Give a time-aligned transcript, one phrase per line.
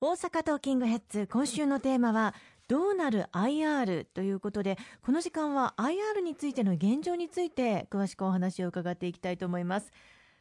[0.00, 2.32] 大阪トーキングヘッズ今週のテーマは
[2.68, 9.90] どうなる IR ということでこの時間は IR についての現状について詳しくお話を伺っていきたいと思います。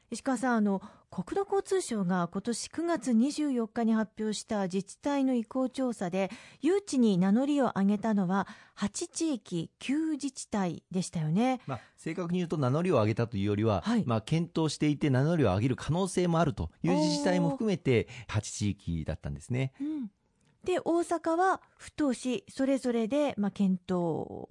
[0.10, 6.30] 石川さんあの国土交通省が今年9月24日に発表した自治体の意向調査で
[6.62, 8.48] 誘致に名乗りを上げたのは
[8.78, 19.74] 8地域9自治体でしたよね、まあ、正確に言うと名乗りを上げたというよりは、はい、まあ、検討していて名乗りを上げる可能性もあるという自治体も含めて8地域だったんですね。
[19.82, 20.12] うん。
[20.64, 24.48] で大阪は府と市それぞれで、まあ、検討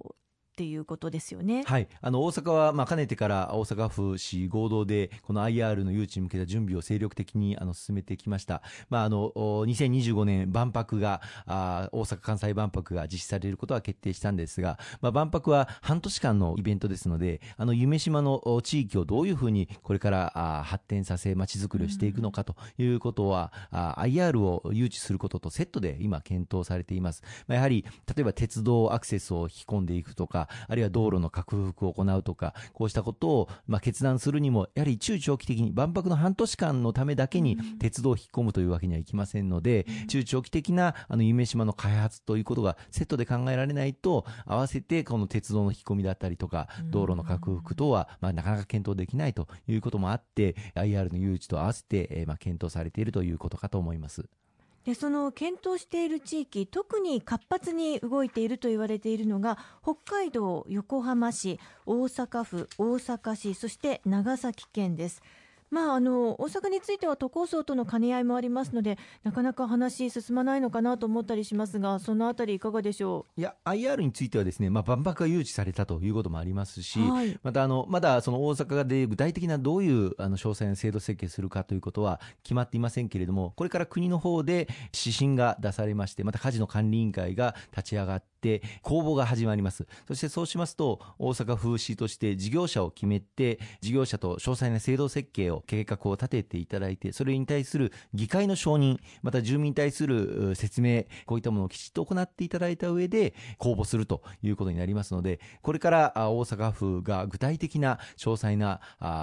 [0.57, 1.63] っていうことですよね。
[1.67, 1.87] はい。
[2.01, 8.63] あの、大阪は、まあ、かねてから大阪府市合同で、この IR の誘致に向けた準備を精力的に、あの、進めてきました。
[8.89, 27.21] まあ、あの、2025年万博が、あ大阪・関西万博が実施されることは決定したんですが、まあ、万博は半年間のイベントですので、あの、夢島の地域をどういうふうにこれからあ発展させ、街づくりをしていくのかということは、うん、IR を誘致することとセットで今検討されています。
[27.45, 54.29] まあ、やはり、例えば鉄道アクセスを引き込んでいくとか、あるいは道路の拡幅を行うとか、こうしたことを、まあ、決断するにも、やはり中長期的に万博の半年間のためだけに鉄道を引き込むというわけにはいきませんので、中長期的なあの夢島の開発ということがセットで考えられないと、合わせてこの鉄道の引き込みだったりとか、道路の拡幅等は、まあ、なかなか検討できないということもあって、IR の誘致と合わせて、えー、まあ、検討されているということかと思います。
[54.87, 65.21] でその検討している地域特に活発に動いていると言われているのが北海道横浜市大阪府大阪市そして長崎県です。
[65.69, 73.41] まあ、あの大阪については都構想との兼ね合いもありますのでなかなか話進まないのかなと思ったりしますがそのあたりいかがでしょう？
[73.41, 89.87] いや IR についてはですね、まあ、万博が誘致されたということもありますし、はい、またあのまだその大阪で具体的などういうあの詳細な制度設計するかということは決まっていませんけれどもこれから国の方で指針が出されましてまたカジノ管理委員会が立ち上がって公募が始まります。
[90.07, 108.81] そしてそうしますと大阪府市として事業者を決めて事業者と詳細な制度設計を計画を立てていただいて、それに対する議会の承認、また住民に対する説明、こういったものをきちっと行っていただいた上で公募するということになりますので、これから大阪府が具体的な詳細な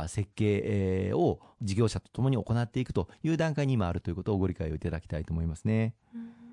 [0.09, 5.95] 設計を事業者とともに行っていくという段階に今あるということをご理解をいただきたいと思いますね。
[6.15, 6.44] うん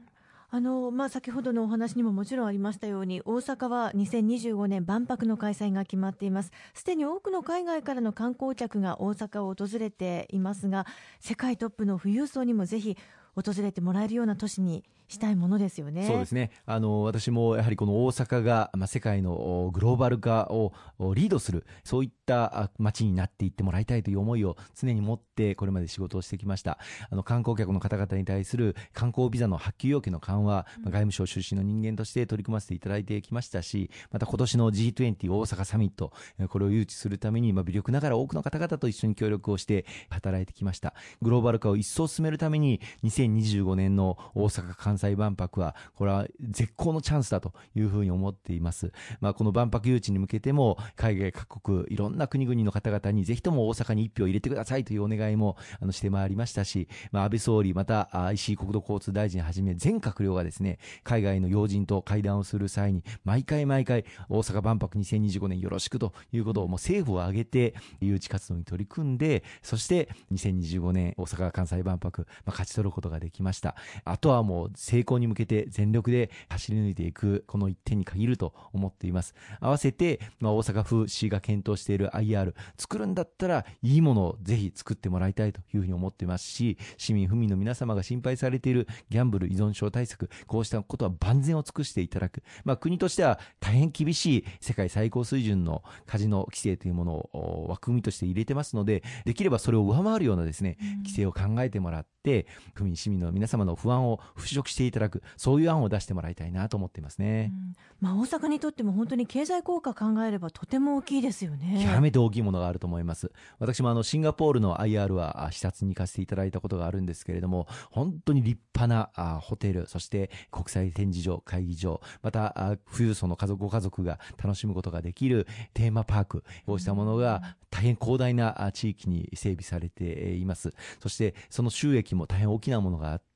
[0.54, 6.52] あのまあ、先ほどのお話にももちろんありましたように大阪は2025年万博の開催が決まっています。
[6.74, 10.86] すでに多くの海外からの観光客が大阪を訪れていますが
[11.22, 12.98] 世界トップの富裕層にもぜひ
[13.36, 16.08] 訪れてもらえるような都市にしたいものですよね。
[16.08, 16.52] そうですね。
[16.66, 20.74] あの、私もやはりこの大阪が、まあ、世界のグローバル化を
[21.14, 26.80] リードする、そういった街になっていってもらいたいという思いを常に持って、これまで仕事をしてきました。
[27.10, 36.14] あの、観光客の方々に対する観光ビザの発給要求の緩和、うん、外務省出身の人間として取り組ませていただいてきましたし、また今年の G20 大阪サミット、
[36.48, 40.94] これを誘致するために、まあ、微力ながら多くの方々と一緒に協力をして働いてきました。
[41.22, 42.80] グローバル化を一層進めるために、
[43.26, 48.92] 2025年の大阪・関西万博は、これは絶好のチャンスだというふうに思っています。
[49.20, 73.76] まあ、この万博誘致に向けても、海外各国、いろんな国々の方々にぜひとも大阪に一票入れてくださいというお願いもあのしてまいりましたし、まあ、安倍総理、また石井国土交通大臣はじめ全閣僚がですね、海外の要人と会談をする際に、毎回毎回、大阪万博2025年よろしくということをもう政府を挙げて誘致活動に取り組んで、そして2025年大阪・関西万博、まあ、勝ち取ることができました。
[74.04, 79.36] あとはもう成功に向けて全力で走り抜いていく、この一点に限ると思っています。
[79.60, 92.44] 合わせて、まあ、大阪府市が検討している IR、作るんだったらいいものをぜひ作ってもらいたいというふうに思っていますし、市民、府民の皆様が心配されているギャンブル依存症対策、こうしたことは万全を尽くしていただく。
[92.64, 107.52] まあ、国としては大変厳しい世界最高水準のカジノ規制というものを枠組みとして入れてますので、できればそれを上回るようなですね、規制を考えてもらって、府民、市民の皆様の不安を払拭していただく、そういう案を出してもらいたいなと思っていますね。
[108.00, 111.86] まあ、大阪にとっても本当に経済効果考えればとても大きいですよね。
[111.86, 113.32] 極めて大きいものがあると思います。
[113.60, 130.74] 私もあのシンガポールの IR は視察に行かせていただいたことがあるんですけれども、本当に立派なあホテル、そして国際展示場、会議場、また富裕層の家族、ご家族が楽しむことができるテーマパーク、こうしたものが大変広大な地域に整備されています。
[131.00, 133.31] そしてその収益も大変大きなもの Conrad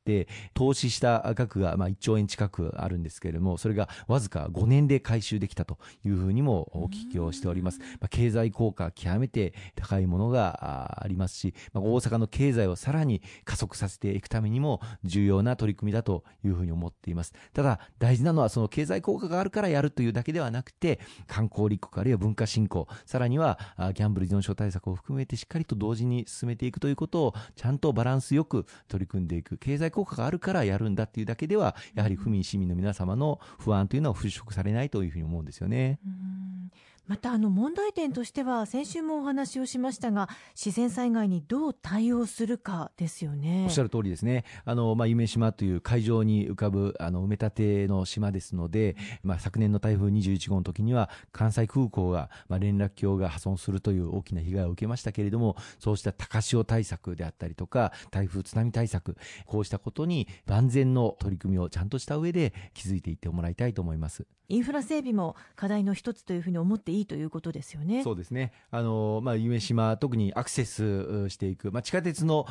[0.53, 7.79] 投資した額がまあ1兆円近くあるんですけれどもそれがわずか5年で回収できたというふうにもお聞きをしております。
[7.99, 17.33] まあ、経済効果極めて高いものがありますし、まあ、大阪の経済をさらに加速させていくためにも重要な取り組みだというふうに思っています。
[17.53, 23.59] ただ大事なのはその経済効果があるからやるというだけではなくて観光立国あるいは文化振興さらには
[23.93, 35.99] ギャンブル依存症対策を含めてしっかりと同時に進めていくということをちゃんとバランスよく取り組んでいく経済効果があるからやるんだっていうだけではやはり府民市民の皆様の不安というのは払拭されないというふうに思うんですよね。
[37.07, 43.63] またあの問題点としては先週もお話をしましたが自然災害にどう対応するかですよね。
[43.67, 44.43] おっしゃる通りですね。
[44.65, 64.25] あの、まあ、夢島という海上に浮かぶあの埋め立ての島ですので、まあ、昨年の台風21号の時には関西空港が、まあ、連絡橋が破損するという大きな被害を受けましたけれどもそうした高潮対策であったりとか台風津波対策こうしたことに万全の取り組みをちゃんとした上で築いていってもらいたいと思います。
[64.47, 68.03] インフラ整備も課題の一つというふうに思っていいということですよね。
[68.03, 68.51] そうですね。
[68.71, 72.47] あの、まあ、夢島、特にアクセスしていく、まあ、地下鉄の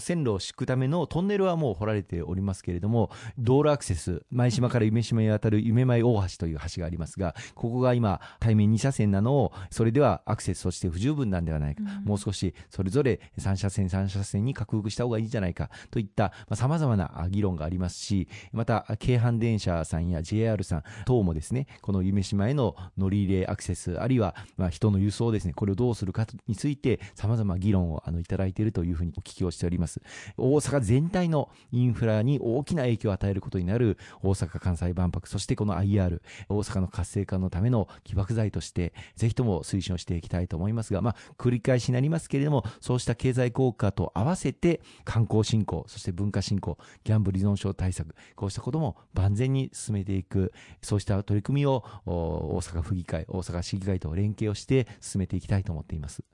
[0.00, 11.82] 線路を敷くためのトンネルはもう掘られておりますけれども、道路アクセス、前島から夢島に渡る夢前大橋という橋がありますが、ここが今、対面2車線なのを、それではアクセスとして不十分なんではないか。
[11.82, 30.00] うん、もう少し、それぞれ3車線、3車線に拡幅した方がいいんじゃないか、といった、まあ、様々な議論がありますし、また、京阪電車さんや JR さん等もですね、この夢島への乗り入れアクセス、あるいはまあ、人の輸送ですね、これをどうするかについて、様々議論をあのいただいているというふうにお聞きをしております。
[30.36, 50.52] 大阪全体のインフラに大きな影響を与えることになる大阪・関西万博、そしてこの IR、大阪の活性化のための起爆剤として、ぜひとも推進をしていきたいと思いますが、まあ、繰り返しになりますけれども、そうした経済効果と合わせて、観光振興、そして文化振興、ギャンブル依存症対策、こうしたことも万全に進めていく、
[50.82, 56.24] そうした取り組みを大阪府議会、大阪市議会と連携をして進めていきたいと思っています。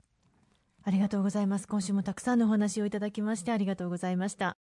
[0.83, 1.67] ありがとうございます。
[1.67, 4.57] 今週もたくさんのお話をいただきましてありがとうございました。